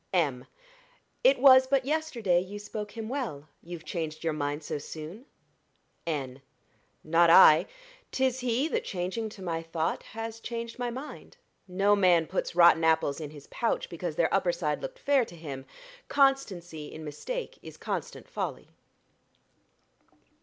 [0.13, 0.47] M.
[1.23, 5.27] It was but yesterday you spoke him well You've changed your mind so soon?
[6.07, 6.41] N.
[7.03, 7.67] Not I
[8.11, 11.37] 'tis he That, changing to my thought, has changed my mind.
[11.67, 15.35] No man puts rotten apples in his pouch Because their upper side looked fair to
[15.35, 15.67] him.
[16.07, 18.69] Constancy in mistake is constant folly.